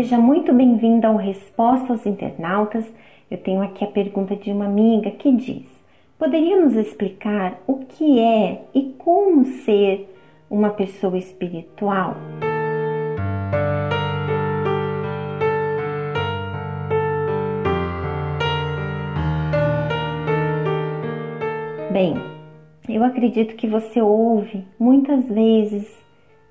seja 0.00 0.16
muito 0.16 0.54
bem-vinda 0.54 1.08
ao 1.08 1.16
Resposta 1.16 1.92
aos 1.92 2.06
Internautas. 2.06 2.90
Eu 3.30 3.36
tenho 3.36 3.60
aqui 3.60 3.84
a 3.84 3.86
pergunta 3.86 4.34
de 4.34 4.50
uma 4.50 4.64
amiga 4.64 5.10
que 5.10 5.30
diz: 5.30 5.66
Poderia 6.18 6.58
nos 6.58 6.74
explicar 6.74 7.60
o 7.66 7.80
que 7.80 8.18
é 8.18 8.62
e 8.74 8.94
como 8.96 9.44
ser 9.44 10.08
uma 10.48 10.70
pessoa 10.70 11.18
espiritual? 11.18 12.14
Bem, 21.92 22.14
eu 22.88 23.04
acredito 23.04 23.54
que 23.54 23.66
você 23.66 24.00
ouve 24.00 24.64
muitas 24.78 25.28
vezes 25.28 25.94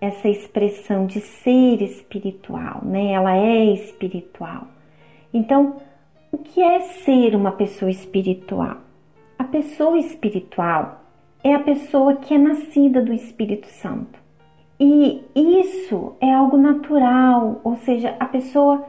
essa 0.02 0.30
expressão 0.30 1.06
de 1.06 1.20
ser 1.20 1.82
espiritual, 1.82 2.82
né? 2.84 3.12
Ela 3.12 3.36
é 3.36 3.66
espiritual. 3.66 4.68
Então, 5.34 5.78
o 6.32 6.38
que 6.38 6.62
é 6.62 6.80
ser 6.80 7.36
uma 7.36 7.52
pessoa 7.52 7.92
espiritual? 7.92 8.78
A 9.38 9.44
pessoa 9.44 9.98
espiritual 9.98 11.02
é 11.44 11.54
a 11.54 11.60
pessoa 11.60 12.16
que 12.16 12.34
é 12.34 12.38
nascida 12.38 13.02
do 13.02 13.14
Espírito 13.14 13.68
Santo. 13.68 14.20
E 14.80 15.22
isso 15.36 16.16
é 16.22 16.34
algo 16.34 16.58
natural, 16.58 17.60
ou 17.64 17.76
seja, 17.78 18.16
a 18.20 18.26
pessoa 18.26 18.86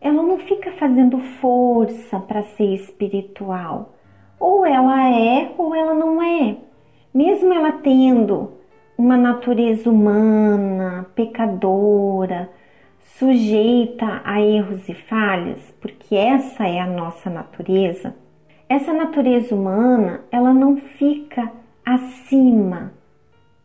ela 0.00 0.22
não 0.22 0.38
fica 0.38 0.72
fazendo 0.72 1.18
força 1.18 2.20
para 2.20 2.42
ser 2.42 2.74
espiritual. 2.74 3.94
Ou 4.38 4.64
ela 4.66 5.10
é 5.10 5.52
ou 5.56 5.74
ela 5.74 5.94
não 5.94 6.22
é. 6.22 6.56
Mesmo 7.12 7.52
ela 7.52 7.72
tendo 7.72 8.53
uma 8.96 9.16
natureza 9.16 9.90
humana, 9.90 11.06
pecadora, 11.14 12.50
sujeita 13.18 14.22
a 14.24 14.40
erros 14.40 14.88
e 14.88 14.94
falhas, 14.94 15.74
porque 15.80 16.14
essa 16.16 16.66
é 16.66 16.80
a 16.80 16.86
nossa 16.86 17.28
natureza. 17.28 18.14
Essa 18.68 18.92
natureza 18.92 19.54
humana, 19.54 20.22
ela 20.30 20.54
não 20.54 20.76
fica 20.76 21.52
acima 21.84 22.92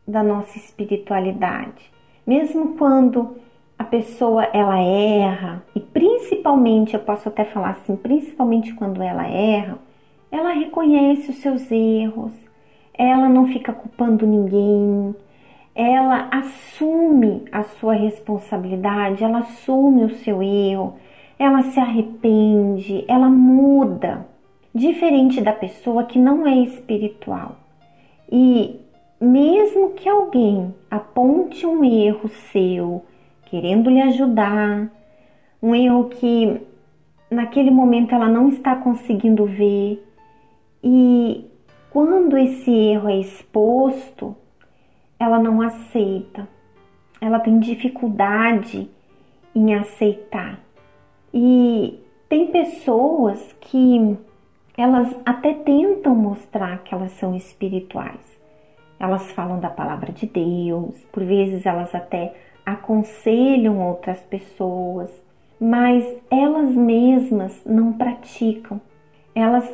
da 0.08 0.22
nossa 0.22 0.58
espiritualidade. 0.58 1.92
Mesmo 2.26 2.76
quando 2.76 3.38
a 3.78 3.84
pessoa 3.84 4.44
ela 4.54 4.80
erra, 4.80 5.64
e 5.74 5.80
principalmente, 5.80 6.94
eu 6.94 7.00
posso 7.00 7.30
até 7.30 7.46
falar 7.46 7.72
assim, 7.72 7.96
principalmente 7.96 8.74
quando 8.74 9.02
ela 9.02 9.26
erra, 9.28 9.80
ela 10.32 10.52
reconhece 10.52 11.32
os 11.32 11.38
seus 11.38 11.72
erros, 11.72 12.34
ela 13.00 13.30
não 13.30 13.48
fica 13.48 13.72
culpando 13.72 14.28
ninguém, 14.28 15.16
ela 15.74 16.28
assume 16.34 17.46
a 17.50 17.64
sua 17.64 17.94
responsabilidade, 17.94 19.24
ela 19.24 19.40
assume 19.40 20.04
o 20.04 20.10
seu 20.18 20.44
erro, 20.44 20.96
ela 21.40 21.62
se 21.62 21.80
arrepende, 21.80 23.06
ela 23.08 23.30
muda, 23.30 24.28
diferente 24.76 25.40
da 25.40 25.54
pessoa 25.54 26.04
que 26.04 26.20
não 26.20 26.46
é 26.46 26.58
espiritual. 26.58 27.56
E 28.30 28.82
mesmo 29.22 29.92
que 29.92 30.10
alguém 30.10 30.76
aponte 30.92 31.66
um 31.66 31.86
erro 31.86 32.28
seu, 32.52 33.06
querendo 33.46 33.90
lhe 33.90 34.02
ajudar, 34.02 34.92
um 35.64 35.74
erro 35.74 36.10
que 36.10 36.62
naquele 37.32 37.72
momento 37.72 38.14
ela 38.14 38.28
não 38.28 38.50
está 38.50 38.76
conseguindo 38.76 39.46
ver, 39.46 40.06
e 40.84 41.46
quando 41.92 42.38
esse 42.38 42.72
erro 42.72 43.10
é 43.10 43.20
exposto, 43.20 44.36
ela 45.20 45.40
não 45.40 45.62
aceita, 45.62 46.48
ela 47.20 47.40
tem 47.40 47.60
dificuldade 47.60 48.90
em 49.56 49.74
aceitar. 49.74 50.60
E 51.34 52.00
tem 52.28 52.48
pessoas 52.52 53.56
que 53.60 54.18
elas 54.78 55.14
até 55.26 55.54
tentam 55.54 56.16
mostrar 56.16 56.80
que 56.84 56.94
elas 56.94 57.12
são 57.14 57.36
espirituais. 57.36 58.40
Elas 59.00 59.32
falam 59.32 59.60
da 59.60 59.70
palavra 59.70 60.12
de 60.12 60.26
Deus, 60.26 61.04
por 61.12 61.24
vezes 61.24 61.66
elas 61.66 61.94
até 61.96 62.36
aconselham 62.66 63.80
outras 63.80 64.20
pessoas, 64.22 65.10
mas 65.60 66.06
elas 66.30 66.76
mesmas 66.76 67.62
não 67.66 67.94
praticam. 67.94 68.80
Elas 69.34 69.70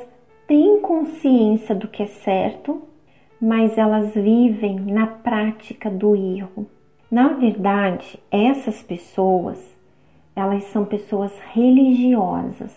consciência 1.05 1.75
do 1.75 1.87
que 1.87 2.01
é 2.01 2.07
certo, 2.07 2.81
mas 3.39 3.77
elas 3.77 4.13
vivem 4.15 4.79
na 4.79 5.05
prática 5.05 5.89
do 5.89 6.15
erro. 6.15 6.65
Na 7.11 7.29
verdade, 7.29 8.19
essas 8.31 8.81
pessoas, 8.81 9.77
elas 10.35 10.63
são 10.65 10.83
pessoas 10.83 11.31
religiosas, 11.53 12.73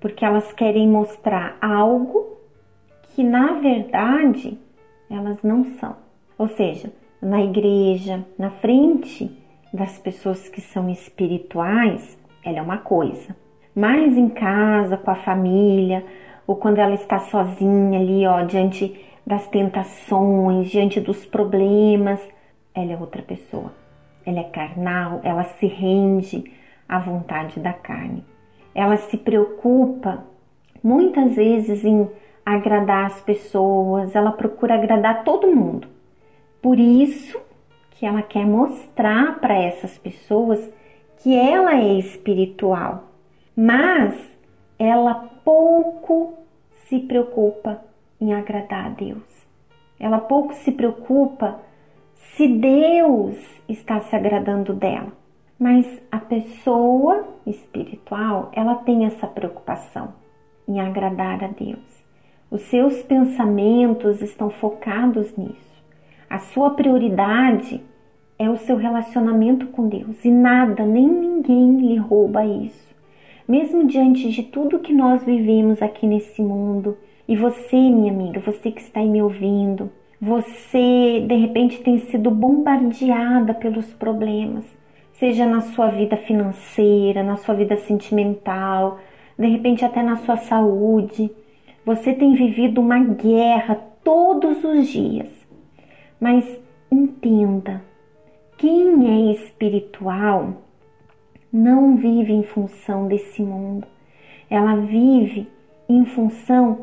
porque 0.00 0.24
elas 0.24 0.52
querem 0.52 0.88
mostrar 0.88 1.56
algo 1.60 2.38
que 3.02 3.22
na 3.22 3.52
verdade 3.60 4.58
elas 5.08 5.40
não 5.42 5.64
são. 5.76 5.94
Ou 6.36 6.48
seja, 6.48 6.92
na 7.22 7.40
igreja, 7.42 8.26
na 8.36 8.50
frente 8.50 9.30
das 9.72 9.96
pessoas 9.98 10.48
que 10.48 10.60
são 10.60 10.90
espirituais, 10.90 12.18
ela 12.44 12.58
é 12.58 12.62
uma 12.62 12.78
coisa. 12.78 13.36
Mas 13.74 14.16
em 14.16 14.28
casa, 14.28 14.96
com 14.96 15.10
a 15.10 15.16
família, 15.16 16.04
ou 16.46 16.56
quando 16.56 16.78
ela 16.78 16.94
está 16.94 17.18
sozinha 17.18 17.98
ali, 17.98 18.26
ó, 18.26 18.42
diante 18.42 19.00
das 19.26 19.46
tentações, 19.48 20.70
diante 20.70 21.00
dos 21.00 21.24
problemas, 21.24 22.20
ela 22.74 22.92
é 22.92 22.96
outra 22.96 23.22
pessoa. 23.22 23.72
Ela 24.26 24.40
é 24.40 24.44
carnal, 24.44 25.20
ela 25.22 25.44
se 25.44 25.66
rende 25.66 26.52
à 26.88 26.98
vontade 26.98 27.60
da 27.60 27.72
carne. 27.72 28.24
Ela 28.74 28.96
se 28.96 29.16
preocupa 29.16 30.24
muitas 30.82 31.36
vezes 31.36 31.84
em 31.84 32.08
agradar 32.44 33.06
as 33.06 33.20
pessoas, 33.22 34.14
ela 34.14 34.32
procura 34.32 34.74
agradar 34.74 35.24
todo 35.24 35.54
mundo. 35.54 35.88
Por 36.60 36.78
isso 36.78 37.40
que 37.92 38.04
ela 38.04 38.22
quer 38.22 38.44
mostrar 38.44 39.40
para 39.40 39.54
essas 39.54 39.96
pessoas 39.96 40.70
que 41.22 41.34
ela 41.34 41.74
é 41.74 41.94
espiritual, 41.94 43.04
mas 43.56 44.33
ela 44.84 45.30
pouco 45.44 46.34
se 46.86 46.98
preocupa 47.00 47.82
em 48.20 48.32
agradar 48.32 48.86
a 48.86 48.88
Deus. 48.90 49.46
Ela 49.98 50.18
pouco 50.18 50.54
se 50.54 50.72
preocupa 50.72 51.60
se 52.14 52.46
Deus 52.48 53.36
está 53.68 54.00
se 54.00 54.14
agradando 54.14 54.74
dela. 54.74 55.12
Mas 55.58 56.02
a 56.10 56.18
pessoa 56.18 57.26
espiritual, 57.46 58.50
ela 58.52 58.74
tem 58.76 59.06
essa 59.06 59.26
preocupação 59.26 60.14
em 60.66 60.80
agradar 60.80 61.44
a 61.44 61.48
Deus. 61.48 62.04
Os 62.50 62.62
seus 62.62 63.02
pensamentos 63.02 64.20
estão 64.20 64.50
focados 64.50 65.36
nisso. 65.36 65.74
A 66.28 66.38
sua 66.38 66.70
prioridade 66.70 67.82
é 68.38 68.50
o 68.50 68.56
seu 68.56 68.76
relacionamento 68.76 69.68
com 69.68 69.88
Deus 69.88 70.24
e 70.24 70.30
nada, 70.30 70.84
nem 70.84 71.06
ninguém 71.06 71.76
lhe 71.78 71.96
rouba 71.96 72.44
isso. 72.44 72.83
Mesmo 73.46 73.86
diante 73.86 74.30
de 74.30 74.42
tudo 74.42 74.78
que 74.78 74.92
nós 74.92 75.22
vivemos 75.22 75.82
aqui 75.82 76.06
nesse 76.06 76.40
mundo, 76.40 76.96
e 77.28 77.36
você, 77.36 77.76
minha 77.76 78.12
amiga, 78.12 78.40
você 78.40 78.70
que 78.70 78.80
está 78.80 79.00
aí 79.00 79.08
me 79.08 79.22
ouvindo, 79.22 79.90
você 80.20 81.20
de 81.26 81.34
repente 81.34 81.82
tem 81.82 81.98
sido 81.98 82.30
bombardeada 82.30 83.52
pelos 83.52 83.92
problemas, 83.92 84.64
seja 85.12 85.44
na 85.44 85.60
sua 85.60 85.88
vida 85.88 86.16
financeira, 86.16 87.22
na 87.22 87.36
sua 87.36 87.54
vida 87.54 87.76
sentimental, 87.76 88.98
de 89.38 89.46
repente 89.46 89.84
até 89.84 90.02
na 90.02 90.16
sua 90.16 90.36
saúde. 90.38 91.30
Você 91.84 92.14
tem 92.14 92.34
vivido 92.34 92.80
uma 92.80 92.98
guerra 92.98 93.74
todos 94.02 94.64
os 94.64 94.88
dias. 94.88 95.28
Mas 96.18 96.60
entenda, 96.90 97.82
quem 98.56 99.28
é 99.28 99.32
espiritual 99.32 100.62
não 101.54 101.94
vive 101.94 102.32
em 102.32 102.42
função 102.42 103.06
desse 103.06 103.40
mundo. 103.40 103.86
Ela 104.50 104.74
vive 104.74 105.48
em 105.88 106.04
função 106.04 106.80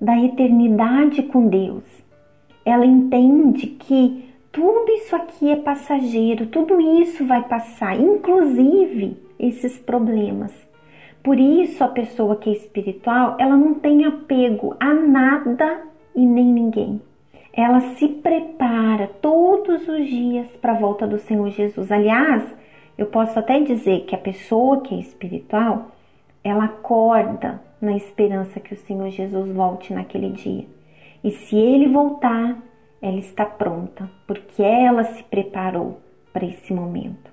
da 0.00 0.16
eternidade 0.16 1.24
com 1.24 1.48
Deus. 1.48 1.82
Ela 2.64 2.86
entende 2.86 3.66
que 3.66 4.32
tudo 4.52 4.92
isso 4.92 5.16
aqui 5.16 5.50
é 5.50 5.56
passageiro, 5.56 6.46
tudo 6.46 6.80
isso 7.00 7.26
vai 7.26 7.42
passar, 7.48 7.98
inclusive 7.98 9.16
esses 9.40 9.76
problemas. 9.78 10.52
Por 11.24 11.40
isso 11.40 11.82
a 11.82 11.88
pessoa 11.88 12.36
que 12.36 12.50
é 12.50 12.52
espiritual, 12.52 13.36
ela 13.40 13.56
não 13.56 13.74
tem 13.74 14.04
apego 14.04 14.76
a 14.78 14.94
nada 14.94 15.82
e 16.14 16.24
nem 16.24 16.46
ninguém. 16.46 17.02
Ela 17.52 17.80
se 17.96 18.06
prepara 18.06 19.08
todos 19.20 19.88
os 19.88 20.06
dias 20.06 20.48
para 20.60 20.72
a 20.72 20.78
volta 20.78 21.08
do 21.08 21.18
Senhor 21.18 21.50
Jesus. 21.50 21.90
Aliás, 21.90 22.61
eu 22.96 23.06
posso 23.06 23.38
até 23.38 23.60
dizer 23.60 24.04
que 24.04 24.14
a 24.14 24.18
pessoa 24.18 24.80
que 24.82 24.94
é 24.94 24.98
espiritual, 24.98 25.92
ela 26.44 26.64
acorda 26.64 27.60
na 27.80 27.96
esperança 27.96 28.60
que 28.60 28.74
o 28.74 28.78
Senhor 28.78 29.10
Jesus 29.10 29.50
volte 29.52 29.92
naquele 29.92 30.30
dia. 30.30 30.66
E 31.24 31.30
se 31.30 31.56
ele 31.56 31.88
voltar, 31.88 32.56
ela 33.00 33.18
está 33.18 33.44
pronta, 33.44 34.08
porque 34.26 34.62
ela 34.62 35.04
se 35.04 35.22
preparou 35.24 36.00
para 36.32 36.46
esse 36.46 36.72
momento. 36.72 37.30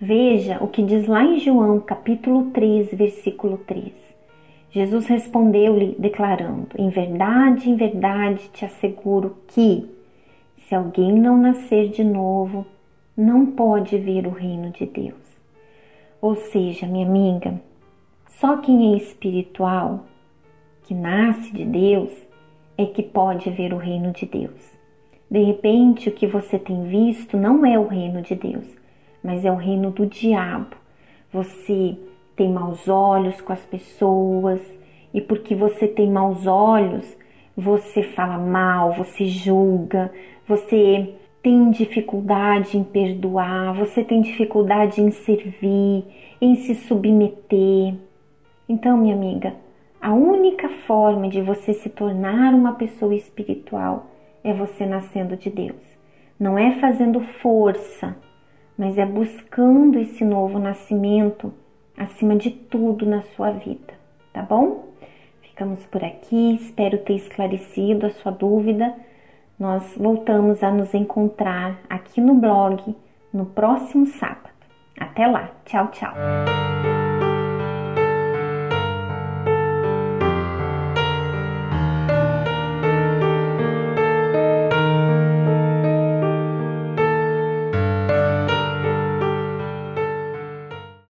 Veja 0.00 0.58
o 0.62 0.68
que 0.68 0.82
diz 0.82 1.06
lá 1.06 1.24
em 1.24 1.38
João, 1.38 1.80
capítulo 1.80 2.50
3, 2.50 2.92
versículo 2.92 3.58
3. 3.58 3.92
Jesus 4.70 5.06
respondeu-lhe, 5.06 5.94
declarando: 5.98 6.68
Em 6.76 6.88
verdade, 6.88 7.70
em 7.70 7.76
verdade 7.76 8.50
te 8.52 8.64
asseguro 8.64 9.36
que, 9.48 9.88
se 10.58 10.74
alguém 10.74 11.12
não 11.12 11.36
nascer 11.38 11.90
de 11.90 12.02
novo, 12.02 12.66
não 13.16 13.46
pode 13.46 13.96
ver 13.98 14.26
o 14.26 14.30
reino 14.30 14.70
de 14.70 14.86
Deus. 14.86 15.14
Ou 16.20 16.34
seja, 16.36 16.86
minha 16.86 17.06
amiga, 17.06 17.60
só 18.26 18.56
quem 18.56 18.94
é 18.94 18.96
espiritual, 18.96 20.06
que 20.82 20.94
nasce 20.94 21.52
de 21.52 21.64
Deus, 21.64 22.12
é 22.76 22.86
que 22.86 23.02
pode 23.02 23.50
ver 23.50 23.72
o 23.72 23.78
reino 23.78 24.10
de 24.12 24.26
Deus. 24.26 24.72
De 25.30 25.42
repente, 25.42 26.08
o 26.08 26.12
que 26.12 26.26
você 26.26 26.58
tem 26.58 26.84
visto 26.84 27.36
não 27.36 27.64
é 27.64 27.78
o 27.78 27.86
reino 27.86 28.20
de 28.22 28.34
Deus, 28.34 28.66
mas 29.22 29.44
é 29.44 29.50
o 29.50 29.56
reino 29.56 29.90
do 29.90 30.06
diabo. 30.06 30.76
Você 31.32 31.96
tem 32.36 32.50
maus 32.52 32.88
olhos 32.88 33.40
com 33.40 33.52
as 33.52 33.64
pessoas 33.64 34.60
e 35.12 35.20
porque 35.20 35.54
você 35.54 35.86
tem 35.86 36.10
maus 36.10 36.46
olhos, 36.46 37.16
você 37.56 38.02
fala 38.02 38.38
mal, 38.38 38.92
você 38.94 39.26
julga, 39.26 40.12
você 40.46 41.14
tem 41.44 41.70
dificuldade 41.70 42.78
em 42.78 42.82
perdoar, 42.82 43.74
você 43.74 44.02
tem 44.02 44.22
dificuldade 44.22 45.02
em 45.02 45.10
servir, 45.10 46.02
em 46.40 46.54
se 46.54 46.74
submeter. 46.74 47.94
Então, 48.66 48.96
minha 48.96 49.14
amiga, 49.14 49.54
a 50.00 50.14
única 50.14 50.70
forma 50.86 51.28
de 51.28 51.42
você 51.42 51.74
se 51.74 51.90
tornar 51.90 52.54
uma 52.54 52.72
pessoa 52.76 53.14
espiritual 53.14 54.06
é 54.42 54.54
você 54.54 54.86
nascendo 54.86 55.36
de 55.36 55.50
Deus. 55.50 55.76
Não 56.40 56.58
é 56.58 56.80
fazendo 56.80 57.20
força, 57.20 58.16
mas 58.78 58.96
é 58.96 59.04
buscando 59.04 59.98
esse 59.98 60.24
novo 60.24 60.58
nascimento 60.58 61.52
acima 61.94 62.36
de 62.36 62.52
tudo 62.52 63.04
na 63.04 63.20
sua 63.20 63.50
vida, 63.50 63.92
tá 64.32 64.40
bom? 64.40 64.86
Ficamos 65.42 65.84
por 65.84 66.02
aqui, 66.02 66.54
espero 66.54 66.96
ter 66.96 67.16
esclarecido 67.16 68.06
a 68.06 68.10
sua 68.10 68.32
dúvida. 68.32 68.94
Nós 69.58 69.96
voltamos 69.96 70.62
a 70.62 70.70
nos 70.70 70.92
encontrar 70.94 71.78
aqui 71.88 72.20
no 72.20 72.34
blog 72.34 72.94
no 73.32 73.46
próximo 73.46 74.06
sábado. 74.06 74.50
Até 74.98 75.26
lá, 75.26 75.50
tchau, 75.64 75.88
tchau. 75.88 76.12